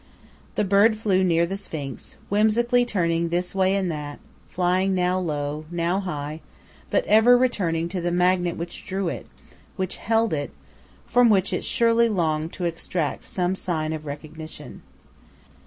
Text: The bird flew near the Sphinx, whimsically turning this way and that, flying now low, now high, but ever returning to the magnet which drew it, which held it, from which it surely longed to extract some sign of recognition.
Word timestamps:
The 0.55 0.63
bird 0.63 0.97
flew 0.97 1.23
near 1.23 1.45
the 1.45 1.55
Sphinx, 1.55 2.17
whimsically 2.29 2.85
turning 2.85 3.29
this 3.29 3.53
way 3.53 3.75
and 3.75 3.91
that, 3.91 4.17
flying 4.49 4.95
now 4.95 5.19
low, 5.19 5.65
now 5.69 5.99
high, 5.99 6.41
but 6.89 7.05
ever 7.05 7.37
returning 7.37 7.87
to 7.89 8.01
the 8.01 8.11
magnet 8.11 8.57
which 8.57 8.83
drew 8.83 9.09
it, 9.09 9.27
which 9.75 9.97
held 9.97 10.33
it, 10.33 10.49
from 11.05 11.29
which 11.29 11.53
it 11.53 11.63
surely 11.63 12.09
longed 12.09 12.51
to 12.53 12.65
extract 12.65 13.25
some 13.25 13.53
sign 13.55 13.93
of 13.93 14.07
recognition. 14.07 14.81